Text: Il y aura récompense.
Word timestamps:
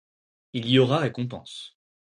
Il 0.53 0.65
y 0.67 0.79
aura 0.79 0.97
récompense. 0.97 1.77